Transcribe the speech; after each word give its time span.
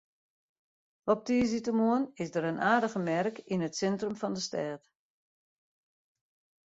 Op 1.03 1.19
tiisdeitemoarn 1.25 2.11
is 2.23 2.31
der 2.33 2.43
in 2.51 2.63
aardige 2.71 3.01
merk 3.11 3.35
yn 3.53 3.65
it 3.67 3.77
sintrum 3.79 4.15
fan 4.21 4.33
de 4.37 4.43
stêd. 4.47 4.83